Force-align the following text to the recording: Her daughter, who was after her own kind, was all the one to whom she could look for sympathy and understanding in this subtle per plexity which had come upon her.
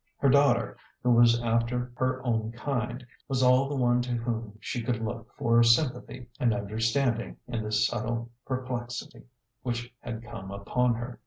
Her 0.17 0.29
daughter, 0.29 0.77
who 1.03 1.11
was 1.11 1.39
after 1.43 1.91
her 1.93 2.25
own 2.25 2.53
kind, 2.53 3.05
was 3.27 3.43
all 3.43 3.69
the 3.69 3.75
one 3.75 4.01
to 4.01 4.13
whom 4.13 4.57
she 4.59 4.81
could 4.81 4.99
look 4.99 5.31
for 5.37 5.61
sympathy 5.61 6.25
and 6.39 6.55
understanding 6.55 7.37
in 7.47 7.63
this 7.63 7.85
subtle 7.85 8.31
per 8.43 8.65
plexity 8.65 9.25
which 9.61 9.93
had 9.99 10.23
come 10.23 10.49
upon 10.49 10.95
her. 10.95 11.19